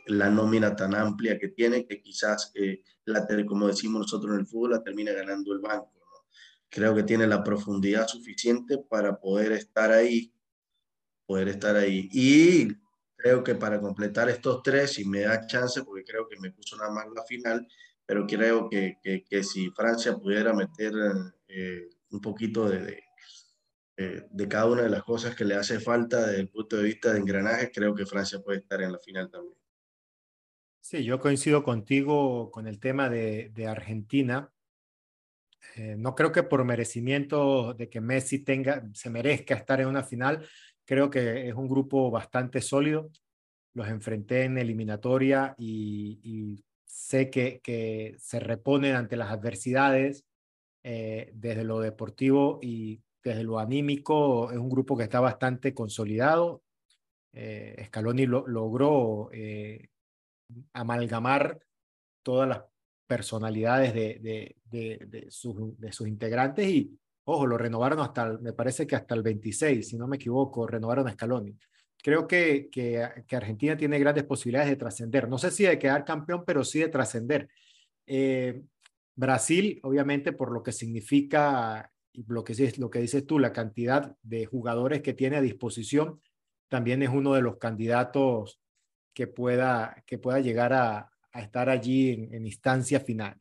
[0.07, 4.47] la nómina tan amplia que tiene, que quizás, eh, la, como decimos nosotros en el
[4.47, 5.93] fútbol, la termina ganando el banco.
[6.69, 10.33] Creo que tiene la profundidad suficiente para poder estar ahí,
[11.27, 12.09] poder estar ahí.
[12.13, 12.69] Y
[13.17, 16.77] creo que para completar estos tres, si me da chance, porque creo que me puso
[16.77, 17.67] nada más la final,
[18.07, 20.93] pero creo que, que, que si Francia pudiera meter
[21.49, 23.03] eh, un poquito de, de,
[23.97, 26.85] eh, de, cada una de las cosas que le hace falta desde el punto de
[26.85, 29.60] vista de engranaje, creo que Francia puede estar en la final también.
[30.81, 34.51] Sí, yo coincido contigo con el tema de, de Argentina.
[35.77, 40.03] Eh, no creo que por merecimiento de que Messi tenga, se merezca estar en una
[40.03, 40.47] final.
[40.85, 43.11] Creo que es un grupo bastante sólido.
[43.75, 50.25] Los enfrenté en eliminatoria y, y sé que, que, se reponen ante las adversidades
[50.83, 54.51] eh, desde lo deportivo y desde lo anímico.
[54.51, 56.63] Es un grupo que está bastante consolidado.
[57.33, 59.89] Eh, Scaloni lo, logró eh,
[60.73, 61.61] amalgamar
[62.23, 62.63] todas las
[63.07, 68.87] personalidades de, de, de, sus, de sus integrantes y, ojo, lo renovaron hasta, me parece
[68.87, 71.57] que hasta el 26, si no me equivoco, renovaron a Scaloni.
[72.03, 73.03] Creo que, que,
[73.37, 75.29] Argentina tiene grandes posibilidades de trascender.
[75.29, 77.49] No sé si de quedar campeón, pero sí de trascender.
[78.07, 78.63] Eh,
[79.15, 81.93] Brasil, obviamente, por lo que significa
[82.27, 86.21] lo que, lo que dices tú, la cantidad de jugadores que tiene a disposición,
[86.69, 88.61] también es uno de los candidatos
[89.21, 93.39] que pueda, que pueda llegar a, estar allí en, en, instancias finales.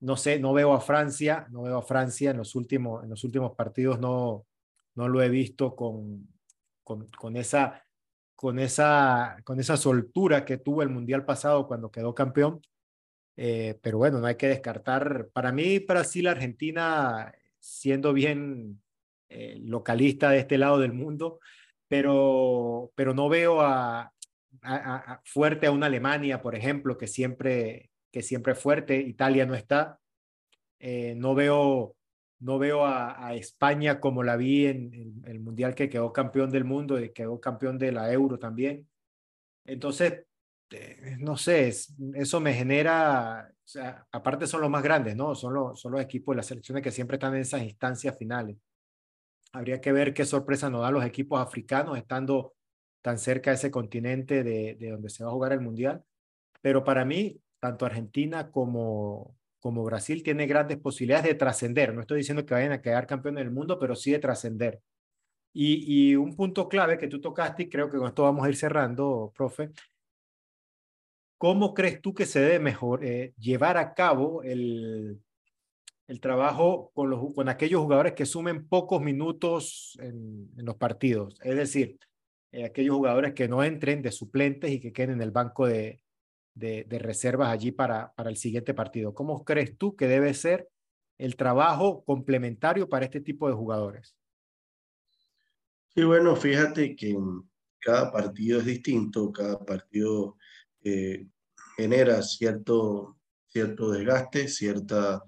[0.00, 3.22] No sé, no veo a Francia, no veo a Francia en los últimos, en los
[3.22, 4.46] últimos partidos, no,
[4.94, 6.26] no lo he visto con,
[6.82, 7.84] con, con, esa,
[8.34, 12.62] con, esa, con esa soltura que tuvo el Mundial pasado cuando quedó campeón.
[13.36, 15.28] Eh, pero bueno, no hay que descartar.
[15.34, 18.80] Para mí, Brasil, Argentina, siendo bien
[19.28, 21.40] eh, localista de este lado del mundo,
[21.88, 24.13] pero, pero no veo a,
[24.62, 29.54] a, fuerte a una Alemania, por ejemplo, que siempre, que siempre es fuerte, Italia no
[29.54, 29.98] está.
[30.78, 31.96] Eh, no veo,
[32.40, 37.00] no veo a, España como la vi en, el Mundial que quedó campeón del mundo
[37.00, 38.88] y quedó campeón de la Euro también.
[39.64, 40.26] Entonces,
[40.70, 41.72] eh, no sé,
[42.14, 43.50] eso me genera,
[44.12, 45.34] aparte son los más grandes, ¿no?
[45.34, 48.56] Son los, son los equipos las selecciones que siempre están en esas instancias finales.
[49.52, 52.54] Habría que ver qué sorpresa nos dan los equipos africanos estando
[53.04, 56.02] tan cerca de ese continente de, de, donde se va a jugar el Mundial.
[56.62, 61.92] Pero para mí, tanto Argentina como, como Brasil tiene grandes posibilidades de trascender.
[61.92, 64.80] No estoy diciendo que vayan a quedar campeones del mundo, pero sí de trascender.
[65.52, 68.48] Y, y, un punto clave que tú tocaste, y creo que con esto vamos a
[68.48, 69.70] ir cerrando, profe.
[71.36, 75.20] ¿Cómo crees tú que se debe mejor eh, llevar a cabo el,
[76.08, 81.38] el trabajo con, los, con aquellos jugadores que sumen pocos minutos en, en los partidos?
[81.42, 81.98] Es decir,
[82.54, 86.04] eh, aquellos jugadores que no entren de suplentes y que queden en el banco de,
[86.54, 89.12] de, reservas allí para, para el siguiente partido.
[89.12, 90.68] ¿Cómo crees tú que debe ser
[91.18, 94.16] el trabajo complementario para este tipo de jugadores?
[95.94, 97.16] Sí, bueno, fíjate que
[97.80, 100.36] cada partido es distinto, cada partido
[100.82, 101.26] eh,
[101.76, 105.24] genera cierto, cierto desgaste, cierta,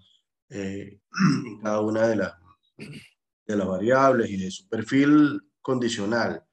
[0.48, 1.00] eh,
[1.62, 2.34] cada una de, las
[3.46, 6.45] de las variables y de su perfil condicional.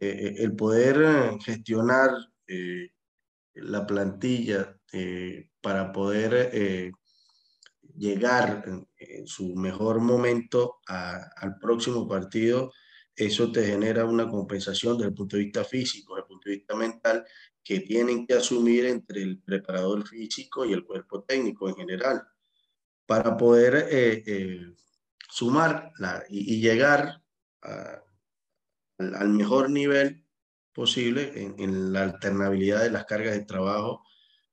[0.00, 2.10] Eh, el poder gestionar
[3.54, 4.76] la plantilla
[5.60, 6.92] para poder
[7.96, 8.64] llegar
[8.96, 12.72] en, su mejor momento al próximo partido
[13.20, 16.56] eso te genera una compensación desde el punto de vista físico, desde el punto de
[16.56, 17.26] vista mental,
[17.62, 22.22] que tienen que asumir entre el preparador físico y el cuerpo técnico en general,
[23.04, 24.74] para poder eh, eh,
[25.28, 25.92] sumar
[26.30, 27.22] y, llegar
[29.00, 30.24] al, mejor nivel
[30.72, 34.04] posible en, la alternabilidad de las cargas de trabajo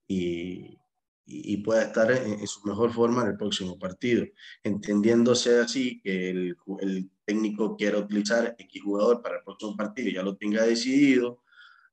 [0.08, 0.80] y,
[1.26, 4.26] y, pueda estar en, su mejor forma en el próximo partido,
[4.64, 10.38] entendiéndose así que el, técnico quiera utilizar X jugador para el próximo partido, ya lo
[10.38, 11.44] tenga decidido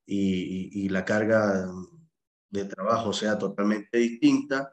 [0.05, 1.69] y, y, la carga
[2.49, 4.71] de trabajo sea totalmente distinta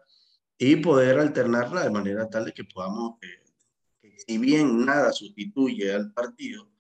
[0.56, 6.12] y poder alternarla de manera tal de que podamos, eh, si bien nada sustituye al
[6.12, 6.71] partido,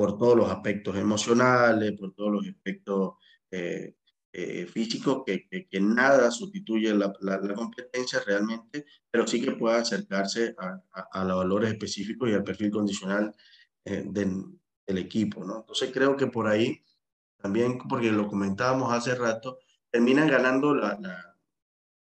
[0.00, 3.16] por todos los aspectos emocionales, por todos los aspectos
[3.50, 3.96] eh,
[4.32, 10.54] eh, físico que, que, nada sustituye la, la, competencia realmente, pero sí que pueda acercarse
[10.56, 10.80] a,
[11.12, 13.34] a, los valores específicos y al perfil condicional
[13.84, 15.44] eh, del, equipo.
[15.44, 15.58] ¿no?
[15.58, 16.82] Entonces creo que por ahí
[17.36, 19.58] también, porque lo comentábamos hace rato,
[19.90, 21.36] terminan ganando la, la,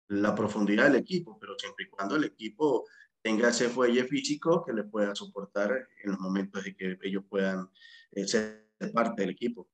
[0.09, 2.87] la profundidad del equipo, pero siempre y cuando el equipo
[3.25, 7.71] tenga ese fuelle físico que le pueda soportar en los momentos de que ellos puedan
[8.13, 9.67] eh, ser parte del equipo.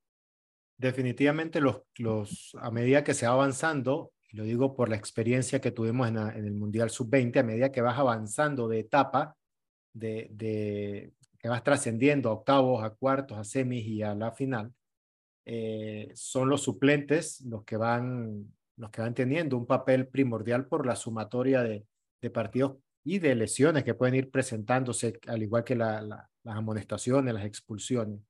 [0.79, 5.73] Definitivamente los, los, a medida que se va avanzando, lo digo por la experiencia que
[5.73, 9.37] tuvimos en, el Mundial Sub-20, a medida que vas avanzando de etapa,
[9.93, 14.73] de, de que vas trascendiendo a octavos, a cuartos, a semis y a la final,
[15.45, 20.87] eh, son los suplentes los que van los que van teniendo un papel primordial por
[20.87, 21.85] la sumatoria de,
[22.23, 27.35] de partidos y de lesiones que pueden ir presentándose, al igual que la, las amonestaciones,
[27.35, 28.21] las expulsiones.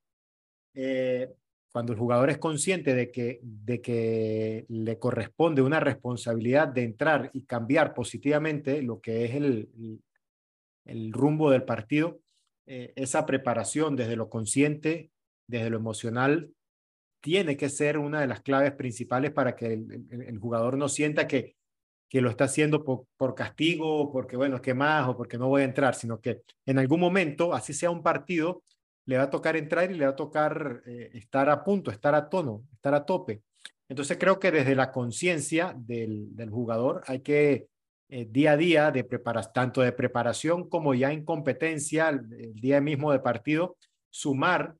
[0.74, 1.32] Eh,
[1.72, 7.30] cuando el jugador es consciente de que, de que le corresponde una responsabilidad de entrar
[7.32, 10.02] y cambiar positivamente lo que es el,
[10.84, 12.20] el, rumbo del partido,
[12.66, 15.10] eh, esa preparación desde lo consciente,
[15.46, 16.52] desde lo emocional,
[17.20, 21.56] tiene que ser una de las claves principales para que el, jugador no sienta que,
[22.10, 25.62] que lo está haciendo por, por castigo, porque bueno, que más o porque no voy
[25.62, 28.64] a entrar, sino que en algún momento, así sea un partido,
[29.06, 32.16] le va a tocar entrar y le va a tocar eh, estar a punto, estar
[32.16, 33.42] a tono, estar a tope.
[33.88, 37.68] Entonces creo que desde la conciencia del, del, jugador hay que
[38.08, 39.04] eh, día a día, de
[39.54, 43.76] tanto de preparación como ya en competencia, el, día mismo de partido,
[44.10, 44.74] sumar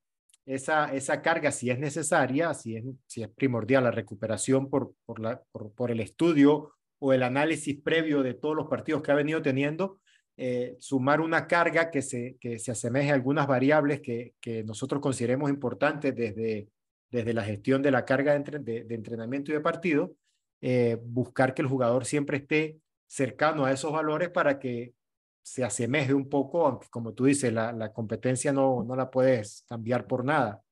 [0.46, 5.20] esa, esa carga si es necesaria, si es, si es primordial la recuperación por, por,
[5.20, 9.16] la, por, por el estudio o el análisis previo de todos los partidos que ha
[9.16, 9.98] venido teniendo,
[10.36, 15.00] eh, sumar una carga que se, que se asemeje a algunas variables que, que nosotros
[15.02, 16.68] consideremos importantes desde,
[17.10, 20.14] desde la gestión de la carga de, entrenamiento y de partido,
[20.60, 24.94] eh, buscar que el jugador siempre esté cercano a esos valores para que
[25.42, 29.64] se asemeje un poco, aunque como tú dices, la, la competencia no, no la puedes
[29.68, 30.62] cambiar por nada,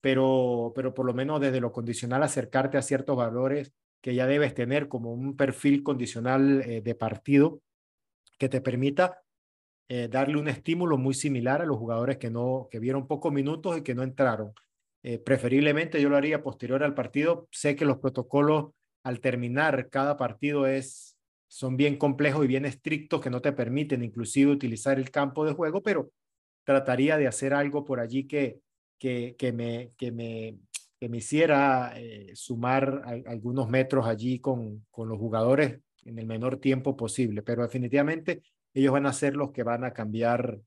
[0.00, 4.52] pero, pero por lo menos desde lo condicional acercarte a ciertos valores que ya debes
[4.52, 7.62] tener como un perfil condicional eh, de partido
[8.38, 9.22] que te permita
[9.88, 13.78] eh, darle un estímulo muy similar a los jugadores que, no, que vieron pocos minutos
[13.78, 14.52] y que no entraron.
[15.04, 17.48] Eh, preferiblemente yo lo haría posterior al partido.
[17.52, 18.72] Sé que los protocolos
[19.04, 21.16] al terminar cada partido es,
[21.48, 25.52] son bien complejos y bien estrictos que no te permiten inclusive utilizar el campo de
[25.52, 26.10] juego, pero
[26.64, 28.60] trataría de hacer algo por allí que,
[28.98, 30.56] que, que, me, que, me,
[31.02, 36.58] que me hiciera eh, sumar algunos metros allí con, con los jugadores en el menor
[36.58, 40.60] tiempo posible, pero definitivamente ellos van a ser los que van a cambiar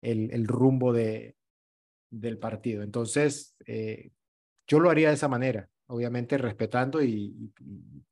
[0.00, 1.34] el, el rumbo de,
[2.10, 2.84] del partido.
[2.84, 4.12] Entonces, eh,
[4.68, 7.52] yo lo haría de esa manera, obviamente respetando y,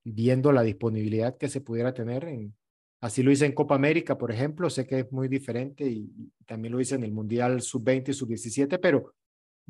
[0.03, 2.25] viendo la disponibilidad que se pudiera tener.
[2.25, 2.53] En,
[3.01, 6.73] así lo hice en Copa América, por ejemplo, sé que es muy diferente y, también
[6.73, 9.15] lo hice en el Mundial Sub-20 y Sub-17, pero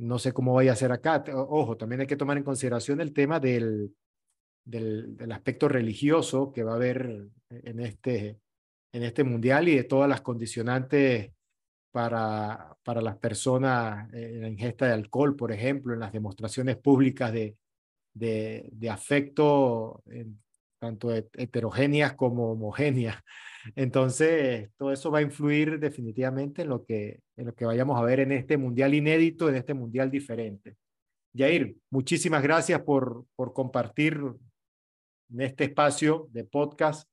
[0.01, 1.23] no sé cómo vaya a ser acá.
[1.35, 3.95] Ojo, también hay que tomar en consideración el tema del,
[4.65, 8.41] del, aspecto religioso que va a haber en este,
[8.93, 11.33] en este mundial y de todas las condicionantes
[11.93, 17.33] para, para las personas en la ingesta de alcohol, por ejemplo, en las demostraciones públicas
[17.33, 17.57] de,
[18.15, 20.03] de afecto,
[20.81, 23.17] tanto heterogéneas como homogéneas.
[23.77, 28.05] Entonces, todo eso va a influir definitivamente en lo que, en lo que vayamos a
[28.05, 30.77] ver en este mundial inédito, en este mundial diferente.
[31.37, 34.21] Jair, muchísimas gracias por, por compartir
[35.33, 37.09] en este espacio de podcast,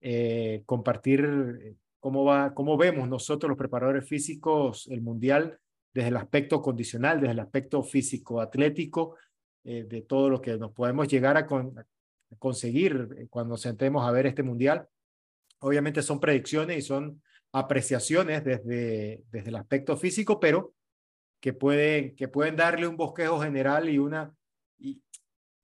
[0.00, 5.58] eh, compartir eh, cómo, va, cómo vemos nosotros los preparadores físicos el mundial
[5.92, 9.16] desde el aspecto condicional, desde el aspecto físico-atlético,
[9.64, 11.46] eh, de todo lo que nos podemos llegar a,
[12.38, 14.88] conseguir cuando nos sentemos a ver este mundial.
[15.60, 17.22] Obviamente son predicciones y son
[17.52, 20.74] apreciaciones desde, desde el aspecto físico, pero
[21.40, 24.34] que pueden, que pueden darle un bosquejo general y una,
[24.78, 25.02] y,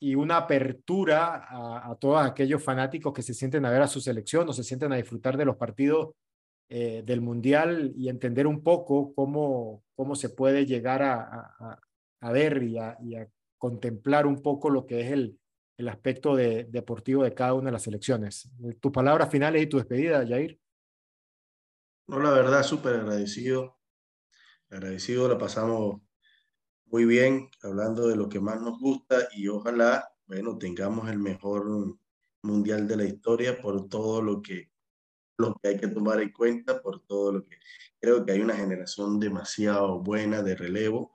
[0.01, 4.01] y una apertura a, a, todos aquellos fanáticos que se sienten a ver a su
[4.01, 6.15] selección o se sienten a disfrutar de los partidos
[6.69, 11.21] eh, del Mundial y entender un poco cómo, cómo se puede llegar a,
[11.59, 11.79] a,
[12.21, 15.39] a ver y y a, contemplar un poco lo que es el,
[15.83, 18.49] el aspecto de, deportivo de cada una de las selecciones.
[18.81, 20.59] Tus palabras finales y tu despedida, Jair.
[22.07, 23.79] No, la verdad, súper agradecido.
[24.71, 26.01] Agradecido, la pasamos
[26.87, 31.99] muy bien hablando de lo que más nos gusta y ojalá, bueno, tengamos el mejor
[32.43, 34.71] mundial de la historia por todo lo que
[35.39, 37.57] lo que hay que tomar en cuenta por todo lo que
[38.01, 41.13] creo que hay una generación demasiado buena de relevo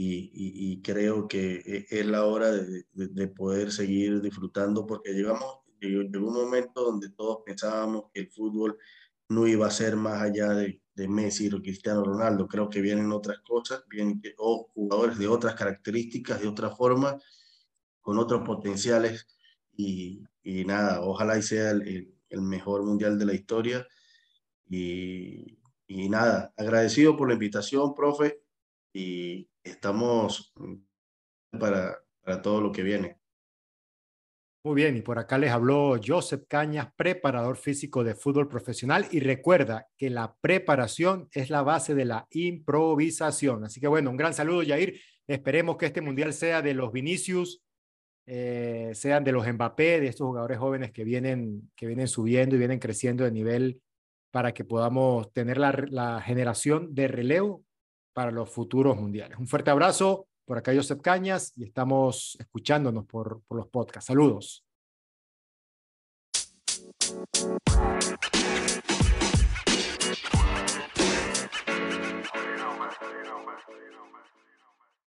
[0.00, 0.30] y,
[0.72, 6.28] y, creo que e, es la hora de, de, poder seguir disfrutando porque llegamos, llegó
[6.28, 8.78] un momento donde todos pensábamos que el fútbol
[9.28, 12.46] no iba a ser más allá de, de Messi o Cristiano Ronaldo.
[12.46, 17.18] Creo que vienen otras cosas, vienen o jugadores de otras características, de otra forma,
[18.00, 19.26] con otros potenciales
[19.76, 23.86] y, y nada, ojalá y sea el el mejor mundial de la historia.
[24.68, 28.42] Y, y nada, agradecido por la invitación, profe,
[28.92, 30.52] y estamos
[31.50, 33.18] para, para todo lo que viene.
[34.64, 39.20] Muy bien, y por acá les habló Joseph Cañas, preparador físico de fútbol profesional, y
[39.20, 43.64] recuerda que la preparación es la base de la improvisación.
[43.64, 45.00] Así que bueno, un gran saludo, Yair.
[45.26, 47.62] Esperemos que este mundial sea de los Vinicius,
[48.26, 52.58] eh, sean de los Mbappé, de estos jugadores jóvenes que vienen, que vienen subiendo y
[52.58, 53.80] vienen creciendo de nivel
[54.30, 57.64] para que podamos tener la, la generación de relevo
[58.18, 59.38] para los futuros mundiales.
[59.38, 64.08] Un fuerte abrazo por acá, Josep Cañas, y estamos escuchándonos por, por los podcasts.
[64.08, 64.64] Saludos.